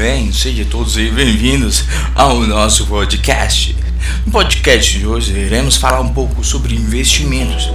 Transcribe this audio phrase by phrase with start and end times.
[0.00, 0.32] bem?
[0.32, 3.76] Sejam todos bem-vindos ao nosso podcast.
[4.24, 7.70] No podcast de hoje iremos falar um pouco sobre investimentos.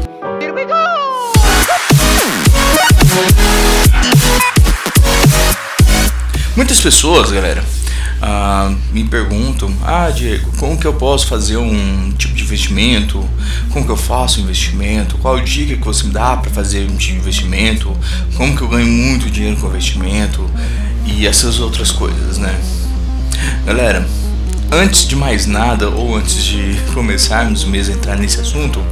[6.55, 7.63] Muitas pessoas, galera,
[8.23, 13.23] uh, me perguntam: Ah, Diego, como que eu posso fazer um tipo de investimento?
[13.69, 15.15] Como que eu faço investimento?
[15.19, 17.95] Qual dica que você me dá para fazer um tipo de investimento?
[18.35, 20.49] Como que eu ganho muito dinheiro com investimento?
[21.05, 22.59] E essas outras coisas, né?
[23.65, 24.07] Galera,
[24.71, 28.83] antes de mais nada, ou antes de começarmos mesmo a entrar nesse assunto,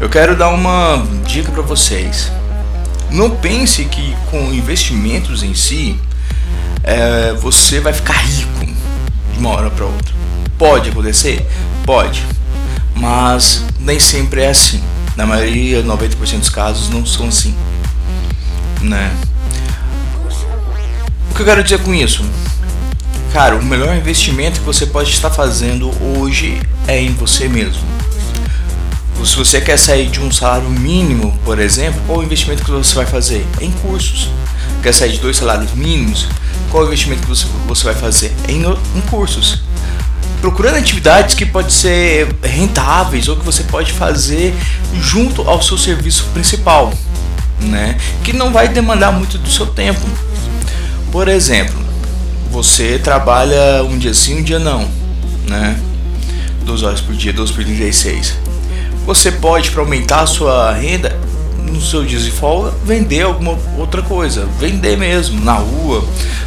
[0.00, 2.30] eu quero dar uma dica para vocês.
[3.10, 5.98] Não pense que com investimentos em si
[6.82, 8.66] é, você vai ficar rico
[9.32, 10.14] de uma hora para outra.
[10.56, 11.46] Pode acontecer?
[11.84, 12.24] Pode.
[12.94, 14.82] Mas nem sempre é assim.
[15.16, 17.54] Na maioria, 90% dos casos não são assim.
[18.80, 19.10] Né?
[21.38, 22.24] Que eu quero dizer com isso?
[23.32, 27.80] Cara, o melhor investimento que você pode estar fazendo hoje é em você mesmo.
[29.24, 32.92] Se você quer sair de um salário mínimo, por exemplo, qual o investimento que você
[32.92, 33.46] vai fazer?
[33.60, 34.28] Em cursos.
[34.82, 36.26] Quer sair de dois salários mínimos?
[36.72, 38.34] qual o investimento que você, você vai fazer?
[38.48, 38.64] Em,
[38.98, 39.62] em cursos.
[40.40, 44.52] Procurando atividades que podem ser rentáveis ou que você pode fazer
[45.00, 46.92] junto ao seu serviço principal,
[47.60, 47.96] né?
[48.24, 50.04] Que não vai demandar muito do seu tempo.
[51.10, 51.76] Por exemplo,
[52.50, 54.88] você trabalha um dia sim, um dia não,
[55.48, 55.78] né?
[56.64, 58.34] 12 horas por dia, 12 por 36.
[59.06, 61.18] Você pode, para aumentar a sua renda,
[61.72, 64.46] no seu dia de folga, vender alguma outra coisa.
[64.58, 66.04] Vender mesmo, na rua,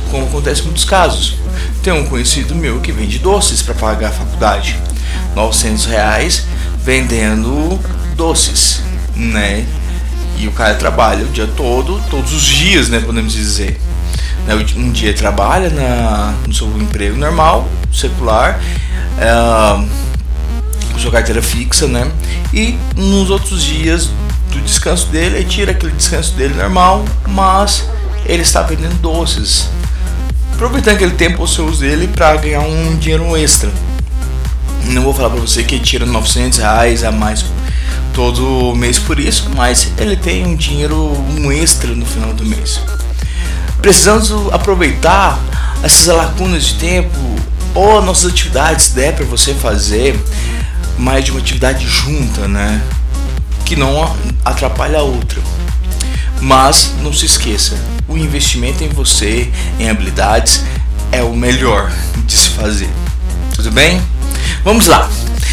[0.09, 1.37] como acontece em muitos casos.
[1.81, 4.77] Tem um conhecido meu que vende doces para pagar a faculdade.
[5.35, 6.45] 900 reais
[6.83, 7.79] vendendo
[8.15, 8.81] doces,
[9.15, 9.65] né?
[10.37, 12.99] E o cara trabalha o dia todo, todos os dias, né?
[12.99, 13.79] Podemos dizer.
[14.45, 18.59] Né, um dia trabalha na, no seu emprego normal, secular,
[19.17, 22.09] é, com sua carteira fixa, né?
[22.53, 24.09] E nos outros dias
[24.51, 27.85] do descanso dele, ele tira aquele descanso dele normal, mas
[28.25, 29.69] ele está vendendo doces
[30.61, 33.71] aproveitando aquele tempo ocioso dele para ganhar um dinheiro extra.
[34.85, 37.43] Não vou falar para você que ele tira 900 reais a mais
[38.13, 42.79] todo mês por isso, mas ele tem um dinheiro um extra no final do mês.
[43.81, 45.39] Precisamos aproveitar
[45.83, 47.17] essas lacunas de tempo
[47.73, 50.19] ou nossas atividades der para você fazer
[50.97, 52.81] mais de uma atividade junta, né?
[53.65, 54.15] Que não
[54.45, 55.41] atrapalha a outra.
[56.39, 57.75] Mas não se esqueça,
[58.07, 60.63] o investimento em você, em habilidades,
[61.11, 61.91] é o melhor
[62.25, 62.89] de se fazer.
[63.55, 64.01] Tudo bem?
[64.63, 65.09] Vamos lá.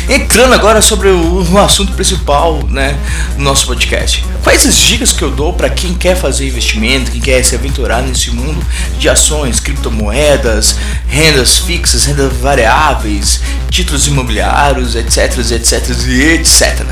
[0.09, 2.99] Entrando agora sobre o, o assunto principal, né,
[3.37, 4.25] do nosso podcast.
[4.49, 8.01] Quais as dicas que eu dou para quem quer fazer investimento, quem quer se aventurar
[8.01, 8.65] nesse mundo
[8.99, 10.75] de ações, criptomoedas,
[11.07, 15.91] rendas fixas, rendas variáveis, títulos imobiliários, etc, etc
[16.33, 16.87] etc.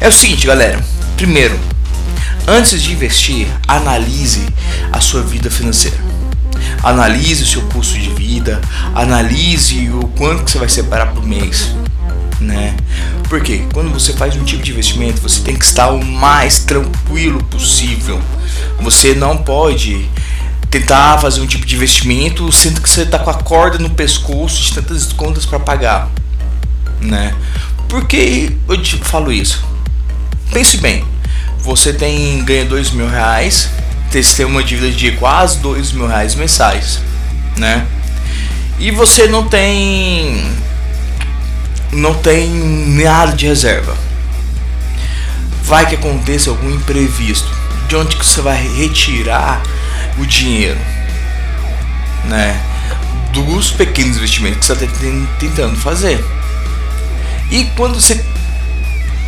[0.00, 0.82] É o seguinte, galera.
[1.18, 1.60] Primeiro,
[2.48, 4.46] Antes de investir, analise
[4.90, 5.98] a sua vida financeira.
[6.82, 8.58] Analise o seu custo de vida,
[8.94, 11.74] analise o quanto você vai separar por mês,
[12.40, 12.74] né?
[13.28, 17.42] Porque quando você faz um tipo de investimento, você tem que estar o mais tranquilo
[17.44, 18.20] possível.
[18.80, 20.08] Você não pode
[20.70, 24.62] tentar fazer um tipo de investimento sendo que você está com a corda no pescoço
[24.62, 26.08] de tantas contas para pagar,
[27.00, 27.34] né?
[27.88, 29.64] Por que eu te falo isso?
[30.52, 31.04] Pense bem,
[31.60, 33.70] você tem ganha dois mil reais,
[34.10, 37.00] você tem uma dívida de quase dois mil reais mensais,
[37.56, 37.86] né?
[38.78, 40.44] E você não tem
[41.96, 43.96] não tem nada de reserva.
[45.62, 47.48] Vai que aconteça algum imprevisto.
[47.88, 49.62] De onde que você vai retirar
[50.18, 50.78] o dinheiro,
[52.24, 52.60] né?
[53.32, 54.86] Dos pequenos investimentos que você está
[55.38, 56.24] tentando fazer.
[57.50, 58.24] E quando você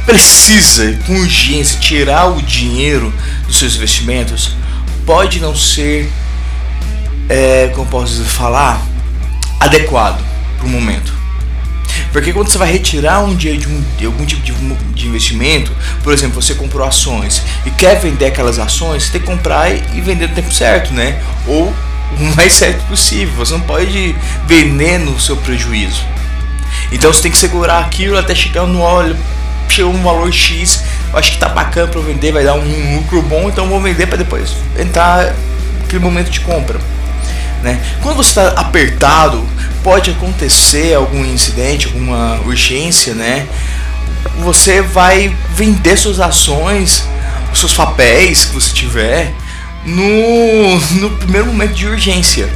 [0.04, 3.12] precisa, com urgência, tirar o dinheiro
[3.46, 4.56] dos seus investimentos,
[5.06, 6.10] pode não ser,
[7.28, 8.80] é, como posso falar,
[9.60, 10.20] adequado
[10.56, 11.17] para o momento.
[12.12, 14.52] Porque quando você vai retirar um dinheiro de, um, de algum tipo de,
[14.94, 15.72] de, investimento,
[16.02, 20.00] por exemplo, você comprou ações e quer vender aquelas ações, você tem que comprar e
[20.00, 21.20] vender no tempo certo, né?
[21.46, 21.68] Ou
[22.18, 23.34] o mais certo possível.
[23.36, 24.14] Você não pode
[24.46, 26.02] vender no seu prejuízo.
[26.90, 29.16] Então você tem que segurar aquilo até chegar no óleo
[29.68, 30.82] chegou um valor X,
[31.12, 34.18] acho que tá bacana para vender, vai dar um lucro bom, então vou vender para
[34.18, 35.34] depois entrar
[35.84, 36.78] aquele momento de compra.
[37.62, 37.80] Né?
[38.02, 39.46] Quando você está apertado,
[39.82, 43.46] pode acontecer algum incidente, alguma urgência, né?
[44.40, 47.04] Você vai vender suas ações,
[47.54, 49.32] seus papéis que você tiver
[49.84, 52.48] no, no primeiro momento de urgência.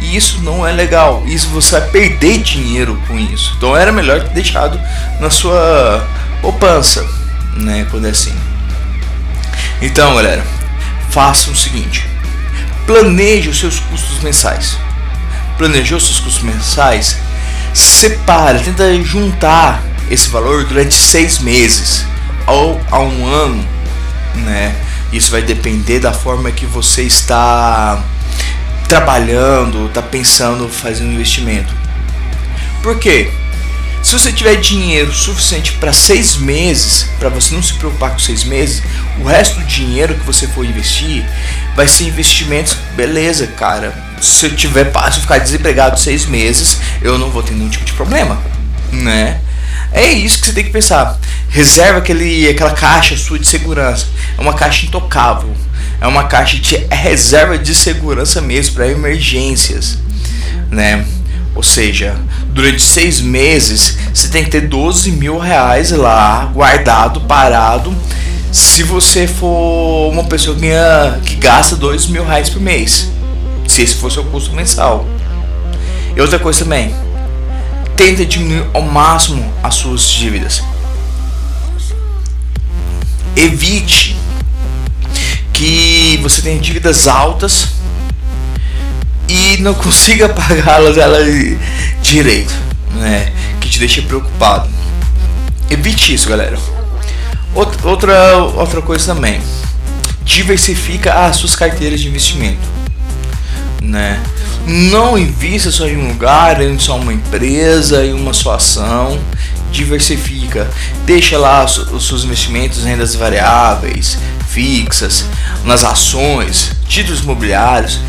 [0.00, 1.22] E isso não é legal.
[1.26, 3.54] Isso você vai perder dinheiro com isso.
[3.56, 4.80] Então era melhor ter deixado
[5.20, 6.06] na sua
[6.40, 7.06] poupança,
[7.54, 7.86] né?
[7.90, 8.34] Quando é assim.
[9.82, 10.44] Então, galera,
[11.10, 12.06] faça o seguinte:
[12.86, 14.78] planeje os seus custos mensais.
[15.58, 17.18] Planejou seus custos mensais?
[17.74, 22.04] Separe, tenta juntar esse valor durante seis meses
[22.46, 23.68] ou a um ano,
[24.36, 24.74] né?
[25.12, 28.02] Isso vai depender da forma que você está
[28.88, 31.74] trabalhando, está pensando fazer um investimento.
[32.82, 33.30] Por quê?
[34.02, 38.44] Se você tiver dinheiro suficiente para seis meses, para você não se preocupar com seis
[38.44, 38.82] meses,
[39.20, 41.28] o resto do dinheiro que você for investir
[41.74, 44.07] vai ser investimentos, beleza, cara.
[44.20, 47.84] Se eu tiver se eu ficar desempregado seis meses, eu não vou ter nenhum tipo
[47.84, 48.38] de problema,
[48.92, 49.40] né?
[49.92, 51.18] É isso que você tem que pensar.
[51.48, 54.06] Reserva aquele, aquela caixa sua de segurança.
[54.36, 55.54] É uma caixa intocável.
[56.00, 59.98] É uma caixa de reserva de segurança mesmo para emergências,
[60.70, 61.04] né?
[61.54, 62.16] Ou seja,
[62.50, 67.92] durante seis meses você tem que ter 12 mil reais lá guardado, parado.
[68.52, 73.08] Se você for uma pessoa que, que gasta 2 mil reais por mês,
[73.78, 75.06] se esse for seu custo mensal.
[76.16, 76.92] E outra coisa também,
[77.96, 80.62] tenta diminuir ao máximo as suas dívidas.
[83.36, 84.16] Evite
[85.52, 87.68] que você tenha dívidas altas
[89.28, 90.96] e não consiga pagá-las
[92.02, 92.54] direito,
[92.94, 93.32] né?
[93.60, 94.68] Que te deixa preocupado.
[95.70, 96.58] Evite isso, galera.
[97.54, 99.40] Outra, outra coisa também.
[100.24, 102.77] Diversifica as suas carteiras de investimento,
[103.88, 104.22] né?
[104.66, 109.18] Não invista só em um lugar, em só uma empresa, em uma só ação.
[109.72, 110.70] Diversifica.
[111.04, 114.18] Deixa lá os, seus investimentos em rendas variáveis,
[114.48, 115.24] fixas,
[115.64, 118.00] nas ações, títulos imobiliários.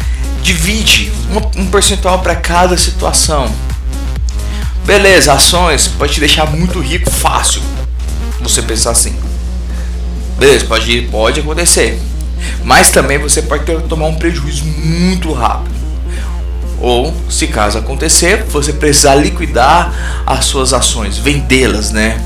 [0.41, 3.53] Divide um, um percentual para cada situação.
[4.85, 7.61] Beleza, ações pode te deixar muito rico fácil.
[8.41, 9.15] Você pensar assim.
[10.37, 11.99] Beleza, pode, pode acontecer.
[12.63, 15.80] Mas também você pode ter, tomar um prejuízo muito rápido
[16.81, 22.19] ou, se caso acontecer, você precisar liquidar as suas ações, vendê-las, né?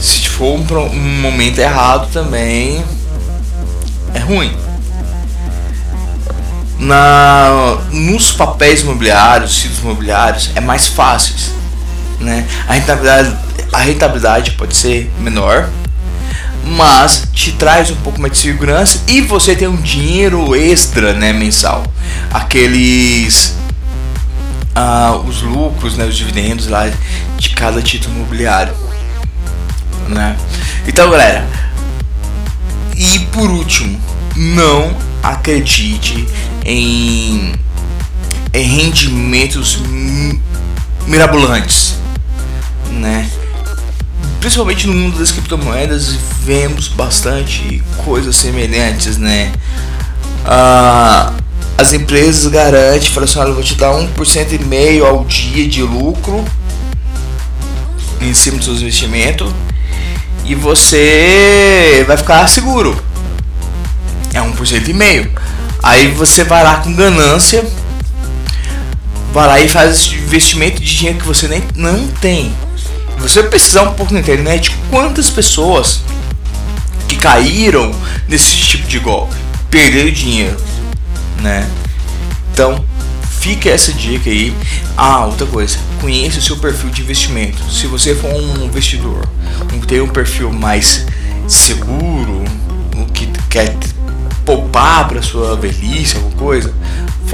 [0.00, 2.84] Se for um, um momento errado também
[4.12, 4.56] é ruim.
[6.78, 11.34] Na, nos papéis imobiliários, títulos imobiliários, é mais fácil,
[12.20, 12.46] né?
[12.68, 13.36] A rentabilidade,
[13.72, 15.68] a rentabilidade pode ser menor,
[16.84, 21.32] mas te traz um pouco mais de segurança e você tem um dinheiro extra, né,
[21.32, 21.82] mensal.
[22.30, 23.54] Aqueles
[24.74, 26.92] ah, os lucros, né, os dividendos lá
[27.38, 28.74] de cada título imobiliário,
[30.10, 30.36] né?
[30.86, 31.48] Então, galera,
[32.94, 33.98] e por último,
[34.36, 36.28] não acredite
[36.66, 37.54] em,
[38.52, 39.78] em rendimentos
[41.06, 41.94] mirabolantes,
[42.90, 43.26] né?
[44.44, 49.50] Principalmente no mundo das criptomoedas, vemos bastante coisas semelhantes, né?
[50.44, 51.32] Ah,
[51.78, 55.66] as empresas garantem, falam assim, olha, eu vou te dar 1% e meio ao dia
[55.66, 56.44] de lucro
[58.20, 59.50] em cima dos seus investimentos
[60.44, 63.02] e você vai ficar seguro.
[64.34, 65.32] É 1% e meio.
[65.82, 67.64] Aí você vai lá com ganância,
[69.32, 72.54] vai lá e faz investimento de dinheiro que você nem não tem
[73.18, 76.02] você pesquisar um pouco na internet quantas pessoas
[77.08, 77.94] que caíram
[78.28, 79.34] nesse tipo de golpe
[79.70, 80.56] perderam dinheiro,
[81.40, 81.68] né?
[82.52, 82.84] Então,
[83.40, 84.54] fica essa dica aí.
[84.96, 87.58] Ah, outra coisa, conheça o seu perfil de investimento.
[87.70, 89.26] Se você for um investidor,
[89.88, 91.04] tem um perfil mais
[91.48, 92.44] seguro,
[93.12, 93.74] que quer
[94.44, 96.74] poupar para sua velhice, alguma coisa,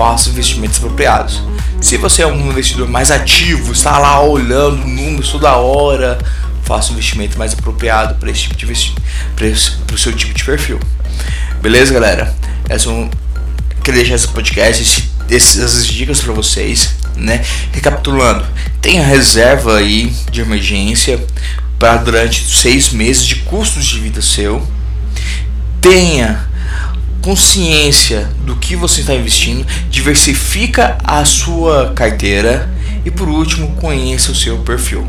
[0.01, 1.43] faça investimentos apropriados.
[1.79, 6.19] Se você é um investidor mais ativo, está lá olhando números toda hora,
[6.63, 9.03] faça um investimento mais apropriado para esse tipo de investimento,
[9.37, 10.81] para o seu tipo de perfil.
[11.61, 12.35] Beleza, galera?
[12.67, 13.11] Essa é um,
[13.85, 14.83] queria deixar esse podcast,
[15.29, 17.45] esse, essas dicas para vocês, né?
[17.71, 18.47] Recapitulando,
[18.81, 21.23] tenha reserva aí de emergência
[21.79, 24.67] para durante seis meses de custos de vida seu.
[25.79, 26.49] Tenha
[27.21, 32.69] consciência do que você está investindo, diversifica a sua carteira
[33.05, 35.07] e por último conheça o seu perfil.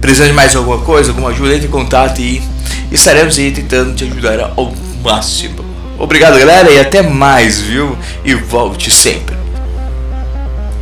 [0.00, 2.42] Precisando de mais alguma coisa, alguma ajuda, entre em contato e
[2.90, 5.64] estaremos aí tentando te ajudar ao máximo.
[5.98, 7.96] Obrigado galera e até mais, viu?
[8.24, 9.43] E volte sempre.